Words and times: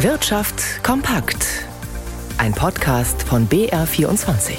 Wirtschaft 0.00 0.84
kompakt. 0.84 1.64
Ein 2.36 2.52
Podcast 2.52 3.22
von 3.22 3.48
BR24. 3.48 4.58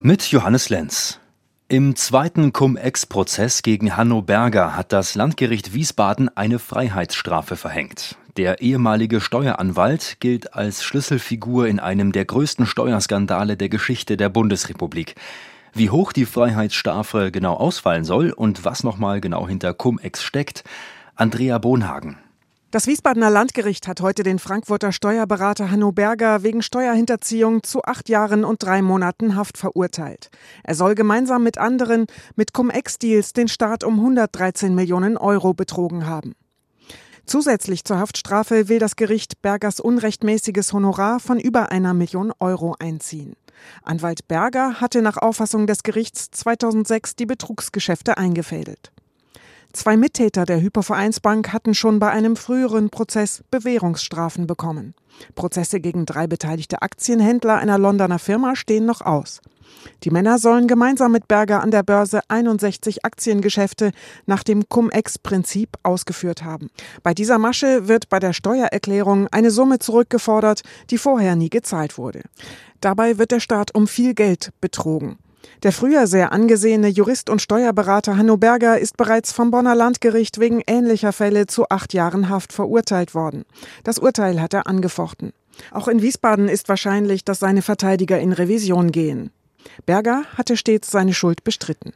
Mit 0.00 0.24
Johannes 0.32 0.68
Lenz. 0.68 1.20
Im 1.68 1.94
zweiten 1.94 2.52
Cum-Ex-Prozess 2.52 3.62
gegen 3.62 3.96
Hanno 3.96 4.22
Berger 4.22 4.74
hat 4.74 4.92
das 4.92 5.14
Landgericht 5.14 5.72
Wiesbaden 5.72 6.28
eine 6.36 6.58
Freiheitsstrafe 6.58 7.54
verhängt. 7.54 8.16
Der 8.36 8.60
ehemalige 8.60 9.20
Steueranwalt 9.20 10.16
gilt 10.18 10.52
als 10.52 10.82
Schlüsselfigur 10.82 11.68
in 11.68 11.78
einem 11.78 12.10
der 12.10 12.24
größten 12.24 12.66
Steuerskandale 12.66 13.56
der 13.56 13.68
Geschichte 13.68 14.16
der 14.16 14.30
Bundesrepublik. 14.30 15.14
Wie 15.74 15.90
hoch 15.90 16.12
die 16.12 16.26
Freiheitsstrafe 16.26 17.30
genau 17.30 17.54
ausfallen 17.54 18.02
soll 18.02 18.32
und 18.32 18.64
was 18.64 18.82
nochmal 18.82 19.20
genau 19.20 19.46
hinter 19.46 19.74
Cum-Ex 19.74 20.24
steckt, 20.24 20.64
Andrea 21.18 21.56
Bonhagen. 21.56 22.18
Das 22.70 22.86
Wiesbadener 22.86 23.30
Landgericht 23.30 23.88
hat 23.88 24.02
heute 24.02 24.22
den 24.22 24.38
Frankfurter 24.38 24.92
Steuerberater 24.92 25.70
Hanno 25.70 25.90
Berger 25.90 26.42
wegen 26.42 26.60
Steuerhinterziehung 26.60 27.62
zu 27.62 27.82
acht 27.84 28.10
Jahren 28.10 28.44
und 28.44 28.62
drei 28.62 28.82
Monaten 28.82 29.34
Haft 29.34 29.56
verurteilt. 29.56 30.28
Er 30.62 30.74
soll 30.74 30.94
gemeinsam 30.94 31.42
mit 31.42 31.56
anderen 31.56 32.04
mit 32.34 32.52
Cum-Ex-Deals 32.52 33.32
den 33.32 33.48
Staat 33.48 33.82
um 33.82 33.94
113 33.94 34.74
Millionen 34.74 35.16
Euro 35.16 35.54
betrogen 35.54 36.04
haben. 36.04 36.34
Zusätzlich 37.24 37.84
zur 37.84 37.98
Haftstrafe 37.98 38.68
will 38.68 38.78
das 38.78 38.96
Gericht 38.96 39.40
Bergers 39.40 39.80
unrechtmäßiges 39.80 40.74
Honorar 40.74 41.18
von 41.18 41.40
über 41.40 41.72
einer 41.72 41.94
Million 41.94 42.30
Euro 42.40 42.76
einziehen. 42.78 43.36
Anwalt 43.82 44.28
Berger 44.28 44.82
hatte 44.82 45.00
nach 45.00 45.16
Auffassung 45.16 45.66
des 45.66 45.82
Gerichts 45.82 46.30
2006 46.30 47.16
die 47.16 47.24
Betrugsgeschäfte 47.24 48.18
eingefädelt. 48.18 48.92
Zwei 49.76 49.98
Mittäter 49.98 50.46
der 50.46 50.62
Hypovereinsbank 50.62 51.52
hatten 51.52 51.74
schon 51.74 51.98
bei 51.98 52.08
einem 52.08 52.36
früheren 52.36 52.88
Prozess 52.88 53.44
Bewährungsstrafen 53.50 54.46
bekommen. 54.46 54.94
Prozesse 55.34 55.80
gegen 55.80 56.06
drei 56.06 56.26
beteiligte 56.26 56.80
Aktienhändler 56.80 57.58
einer 57.58 57.76
Londoner 57.76 58.18
Firma 58.18 58.56
stehen 58.56 58.86
noch 58.86 59.02
aus. 59.02 59.42
Die 60.02 60.10
Männer 60.10 60.38
sollen 60.38 60.66
gemeinsam 60.66 61.12
mit 61.12 61.28
Berger 61.28 61.60
an 61.62 61.70
der 61.70 61.82
Börse 61.82 62.20
61 62.28 63.04
Aktiengeschäfte 63.04 63.92
nach 64.24 64.42
dem 64.42 64.66
Cum-Ex-Prinzip 64.66 65.76
ausgeführt 65.82 66.42
haben. 66.42 66.70
Bei 67.02 67.12
dieser 67.12 67.36
Masche 67.36 67.86
wird 67.86 68.08
bei 68.08 68.18
der 68.18 68.32
Steuererklärung 68.32 69.28
eine 69.28 69.50
Summe 69.50 69.78
zurückgefordert, 69.78 70.62
die 70.88 70.96
vorher 70.96 71.36
nie 71.36 71.50
gezahlt 71.50 71.98
wurde. 71.98 72.22
Dabei 72.80 73.18
wird 73.18 73.30
der 73.30 73.40
Staat 73.40 73.74
um 73.74 73.86
viel 73.86 74.14
Geld 74.14 74.52
betrogen. 74.62 75.18
Der 75.62 75.72
früher 75.72 76.06
sehr 76.06 76.32
angesehene 76.32 76.88
Jurist 76.88 77.30
und 77.30 77.42
Steuerberater 77.42 78.16
Hanno 78.16 78.36
Berger 78.36 78.78
ist 78.78 78.96
bereits 78.96 79.32
vom 79.32 79.50
Bonner 79.50 79.74
Landgericht 79.74 80.38
wegen 80.38 80.62
ähnlicher 80.66 81.12
Fälle 81.12 81.46
zu 81.46 81.68
acht 81.68 81.94
Jahren 81.94 82.28
Haft 82.28 82.52
verurteilt 82.52 83.14
worden. 83.14 83.44
Das 83.84 83.98
Urteil 83.98 84.40
hat 84.40 84.54
er 84.54 84.66
angefochten. 84.66 85.32
Auch 85.70 85.88
in 85.88 86.02
Wiesbaden 86.02 86.48
ist 86.48 86.68
wahrscheinlich, 86.68 87.24
dass 87.24 87.38
seine 87.38 87.62
Verteidiger 87.62 88.18
in 88.18 88.32
Revision 88.32 88.92
gehen. 88.92 89.30
Berger 89.84 90.24
hatte 90.36 90.56
stets 90.56 90.90
seine 90.90 91.14
Schuld 91.14 91.44
bestritten. 91.44 91.92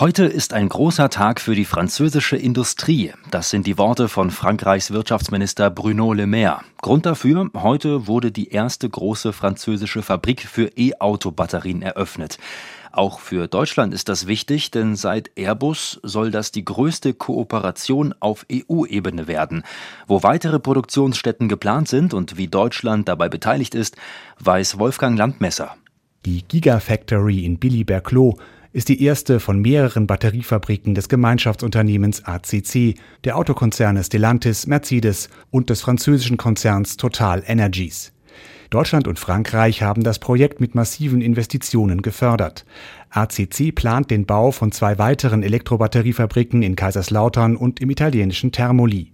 Heute 0.00 0.24
ist 0.24 0.54
ein 0.54 0.68
großer 0.68 1.08
Tag 1.08 1.40
für 1.40 1.54
die 1.54 1.64
französische 1.64 2.36
Industrie. 2.36 3.12
Das 3.30 3.50
sind 3.50 3.64
die 3.64 3.78
Worte 3.78 4.08
von 4.08 4.32
Frankreichs 4.32 4.90
Wirtschaftsminister 4.90 5.70
Bruno 5.70 6.12
Le 6.12 6.26
Maire. 6.26 6.62
Grund 6.82 7.06
dafür, 7.06 7.48
heute 7.54 8.08
wurde 8.08 8.32
die 8.32 8.48
erste 8.48 8.90
große 8.90 9.32
französische 9.32 10.02
Fabrik 10.02 10.40
für 10.40 10.72
E-Auto-Batterien 10.76 11.82
eröffnet. 11.82 12.38
Auch 12.90 13.20
für 13.20 13.46
Deutschland 13.46 13.94
ist 13.94 14.08
das 14.08 14.26
wichtig, 14.26 14.72
denn 14.72 14.96
seit 14.96 15.30
Airbus 15.36 16.00
soll 16.02 16.32
das 16.32 16.50
die 16.50 16.64
größte 16.64 17.14
Kooperation 17.14 18.16
auf 18.18 18.46
EU-Ebene 18.50 19.28
werden. 19.28 19.62
Wo 20.08 20.24
weitere 20.24 20.58
Produktionsstätten 20.58 21.48
geplant 21.48 21.86
sind 21.86 22.14
und 22.14 22.36
wie 22.36 22.48
Deutschland 22.48 23.06
dabei 23.08 23.28
beteiligt 23.28 23.76
ist, 23.76 23.96
weiß 24.40 24.76
Wolfgang 24.80 25.16
Landmesser. 25.16 25.76
Die 26.26 26.42
Gigafactory 26.42 27.44
in 27.44 27.58
Billy-Berclau 27.58 28.36
ist 28.74 28.88
die 28.88 29.02
erste 29.02 29.38
von 29.38 29.60
mehreren 29.60 30.08
Batteriefabriken 30.08 30.96
des 30.96 31.08
Gemeinschaftsunternehmens 31.08 32.24
ACC, 32.24 32.96
der 33.22 33.38
Autokonzerne 33.38 34.02
Stellantis, 34.02 34.66
Mercedes 34.66 35.30
und 35.50 35.70
des 35.70 35.80
französischen 35.80 36.36
Konzerns 36.36 36.96
Total 36.96 37.44
Energies. 37.46 38.12
Deutschland 38.70 39.06
und 39.06 39.20
Frankreich 39.20 39.82
haben 39.82 40.02
das 40.02 40.18
Projekt 40.18 40.60
mit 40.60 40.74
massiven 40.74 41.20
Investitionen 41.20 42.02
gefördert. 42.02 42.66
ACC 43.10 43.72
plant 43.72 44.10
den 44.10 44.26
Bau 44.26 44.50
von 44.50 44.72
zwei 44.72 44.98
weiteren 44.98 45.44
Elektrobatteriefabriken 45.44 46.64
in 46.64 46.74
Kaiserslautern 46.74 47.56
und 47.56 47.80
im 47.80 47.90
italienischen 47.90 48.50
Termoli. 48.50 49.12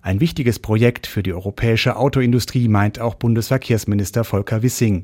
Ein 0.00 0.20
wichtiges 0.20 0.58
Projekt 0.58 1.06
für 1.06 1.22
die 1.22 1.34
europäische 1.34 1.96
Autoindustrie 1.96 2.66
meint 2.66 2.98
auch 2.98 3.16
Bundesverkehrsminister 3.16 4.24
Volker 4.24 4.62
Wissing. 4.62 5.02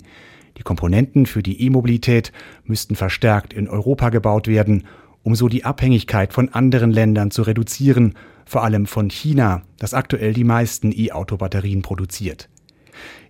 Die 0.58 0.62
Komponenten 0.64 1.26
für 1.26 1.42
die 1.42 1.62
E-Mobilität 1.62 2.32
müssten 2.64 2.96
verstärkt 2.96 3.52
in 3.52 3.68
Europa 3.68 4.10
gebaut 4.10 4.48
werden, 4.48 4.84
um 5.22 5.34
so 5.34 5.48
die 5.48 5.64
Abhängigkeit 5.64 6.32
von 6.32 6.48
anderen 6.48 6.90
Ländern 6.90 7.30
zu 7.30 7.42
reduzieren, 7.42 8.14
vor 8.44 8.64
allem 8.64 8.86
von 8.86 9.08
China, 9.10 9.62
das 9.78 9.94
aktuell 9.94 10.32
die 10.32 10.44
meisten 10.44 10.92
E-Auto-Batterien 10.92 11.82
produziert. 11.82 12.48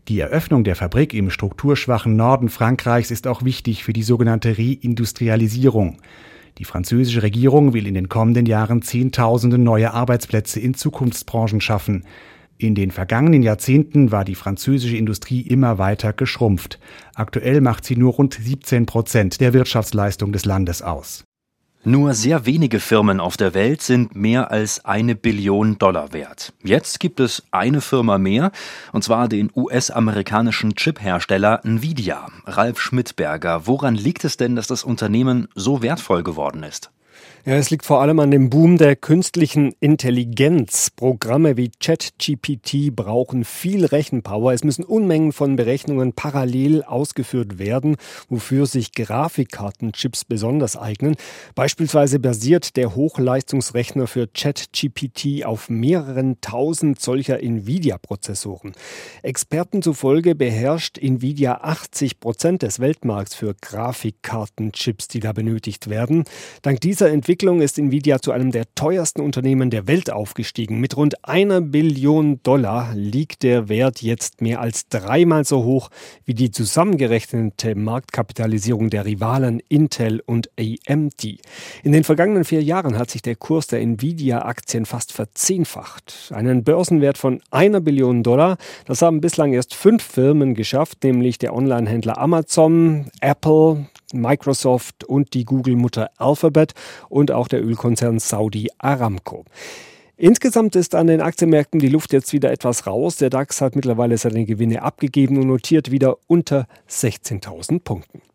Die 0.09 0.21
Eröffnung 0.21 0.65
der 0.65 0.75
Fabrik 0.75 1.13
im 1.13 1.29
strukturschwachen 1.29 2.17
Norden 2.17 2.49
Frankreichs 2.49 3.11
ist 3.11 3.27
auch 3.27 3.45
wichtig 3.45 3.85
für 3.85 3.93
die 3.93 4.03
sogenannte 4.03 4.57
Reindustrialisierung. 4.57 5.99
Die 6.57 6.65
französische 6.65 7.23
Regierung 7.23 7.75
will 7.75 7.87
in 7.87 7.95
den 7.95 8.09
kommenden 8.09 8.47
Jahren 8.47 8.81
Zehntausende 8.81 9.59
neue 9.59 9.93
Arbeitsplätze 9.93 10.61
in 10.61 10.73
Zukunftsbranchen 10.73 11.61
schaffen. 11.61 12.05
In 12.61 12.75
den 12.75 12.91
vergangenen 12.91 13.45
Jahrzehnten 13.45 14.11
war 14.11 14.25
die 14.25 14.35
französische 14.35 14.97
Industrie 14.97 15.43
immer 15.43 15.79
weiter 15.79 16.13
geschrumpft. 16.13 16.81
Aktuell 17.15 17.61
macht 17.61 17.85
sie 17.85 17.95
nur 17.95 18.15
rund 18.15 18.35
17 18.35 18.85
Prozent 18.85 19.41
der 19.41 19.53
Wirtschaftsleistung 19.53 20.33
des 20.33 20.45
Landes 20.45 20.83
aus. 20.83 21.23
Nur 21.85 22.15
sehr 22.15 22.45
wenige 22.45 22.81
Firmen 22.81 23.21
auf 23.21 23.37
der 23.37 23.55
Welt 23.55 23.81
sind 23.81 24.17
mehr 24.17 24.51
als 24.51 24.85
eine 24.85 25.15
Billion 25.15 25.79
Dollar 25.79 26.13
wert. 26.13 26.53
Jetzt 26.65 26.99
gibt 26.99 27.21
es 27.21 27.45
eine 27.53 27.81
Firma 27.81 28.19
mehr, 28.19 28.51
und 28.93 29.05
zwar 29.05 29.29
den 29.29 29.53
US-amerikanischen 29.55 30.75
Chip-Hersteller 30.75 31.65
Nvidia. 31.65 32.27
Ralf 32.45 32.81
Schmidberger, 32.81 33.69
woran 33.69 33.95
liegt 33.95 34.25
es 34.25 34.37
denn, 34.37 34.57
dass 34.57 34.67
das 34.67 34.83
Unternehmen 34.83 35.47
so 35.55 35.81
wertvoll 35.81 36.25
geworden 36.25 36.65
ist? 36.65 36.91
Ja, 37.49 37.55
es 37.55 37.71
liegt 37.71 37.87
vor 37.87 38.03
allem 38.03 38.21
an 38.21 38.31
dem 38.31 38.51
Boom 38.51 38.77
der 38.77 38.95
künstlichen 38.95 39.75
Intelligenz. 39.81 40.91
Programme 40.91 41.57
wie 41.57 41.71
ChatGPT 41.81 42.95
brauchen 42.95 43.45
viel 43.45 43.87
Rechenpower. 43.87 44.53
Es 44.53 44.65
müssen 44.65 44.85
Unmengen 44.85 45.33
von 45.33 45.57
Berechnungen 45.57 46.13
parallel 46.13 46.83
ausgeführt 46.83 47.59
werden, 47.59 47.97
wofür 48.29 48.67
sich 48.67 48.93
Grafikkartenchips 48.93 50.27
besonders 50.27 50.77
eignen. 50.77 51.17
Beispielsweise 51.55 52.19
basiert 52.19 52.77
der 52.77 52.95
Hochleistungsrechner 52.95 54.07
für 54.07 54.27
ChatGPT 54.27 55.47
auf 55.47 55.71
mehreren 55.71 56.43
tausend 56.43 57.01
solcher 57.01 57.43
Nvidia-Prozessoren. 57.43 58.73
Experten 59.23 59.81
zufolge 59.81 60.35
beherrscht 60.35 60.99
Nvidia 60.99 61.61
80 61.63 62.21
Prozent 62.21 62.61
des 62.61 62.79
Weltmarkts 62.79 63.35
für 63.35 63.55
Grafikkartenchips, 63.55 65.09
die 65.09 65.21
da 65.21 65.33
benötigt 65.33 65.89
werden. 65.89 66.25
Dank 66.61 66.83
dieser 66.83 67.08
Entwicklung 67.11 67.49
Entwicklung 67.49 67.61
ist 67.61 67.79
Nvidia 67.79 68.21
zu 68.21 68.33
einem 68.33 68.53
der 68.53 68.65
teuersten 68.75 69.21
Unternehmen 69.21 69.71
der 69.71 69.87
Welt 69.87 70.11
aufgestiegen. 70.11 70.81
Mit 70.81 70.97
rund 70.97 71.25
einer 71.25 71.61
Billion 71.61 72.43
Dollar 72.43 72.95
liegt 72.95 73.43
der 73.43 73.69
Wert 73.69 74.03
jetzt 74.03 74.41
mehr 74.41 74.61
als 74.61 74.89
dreimal 74.89 75.45
so 75.45 75.65
hoch 75.65 75.91
wie 76.25 76.35
die 76.35 76.51
zusammengerechnete 76.51 77.75
Marktkapitalisierung 77.75 78.91
der 78.91 79.05
Rivalen 79.05 79.63
Intel 79.69 80.21
und 80.27 80.51
AMD. 80.59 81.25
In 81.83 81.93
den 81.93 82.05
vergangenen 82.05 82.45
vier 82.45 82.63
Jahren 82.63 82.99
hat 82.99 83.11
sich 83.11 83.23
der 83.23 83.37
Kurs 83.37 83.67
der 83.67 83.81
Nvidia-Aktien 83.81 84.85
fast 84.85 85.13
verzehnfacht. 85.13 86.33
Einen 86.35 86.65
Börsenwert 86.65 87.19
von 87.19 87.41
einer 87.51 87.81
Billion 87.81 88.23
Dollar, 88.23 88.57
das 88.85 89.01
haben 89.01 89.21
bislang 89.21 89.53
erst 89.53 89.75
fünf 89.75 90.03
Firmen 90.03 90.55
geschafft, 90.55 91.05
nämlich 91.05 91.39
der 91.39 91.55
Online-Händler 91.55 92.19
Amazon, 92.19 93.11
Apple, 93.21 93.87
Microsoft 94.13 95.05
und 95.05 95.35
die 95.35 95.45
Google-Mutter 95.45 96.11
Alphabet 96.17 96.75
und 97.09 97.31
auch 97.31 97.49
der 97.49 97.65
Ölkonzern 97.65 98.19
Saudi 98.19 98.69
Aramco. 98.79 99.45
Insgesamt 100.17 100.75
ist 100.75 100.97
an 100.97 101.07
den 101.07 101.21
Aktienmärkten 101.21 101.79
die 101.79 101.89
Luft 101.89 102.13
jetzt 102.13 102.33
wieder 102.33 102.51
etwas 102.51 102.89
raus. 102.89 103.17
Der 103.17 103.31
DAX 103.31 103.61
hat 103.61 103.77
mittlerweile 103.77 104.19
seine 104.19 104.45
Gewinne 104.45 104.83
abgegeben 104.83 105.39
und 105.39 105.47
notiert 105.47 105.93
wieder 105.93 106.17
unter 106.27 106.67
16.000 106.91 107.81
Punkten. 107.85 108.21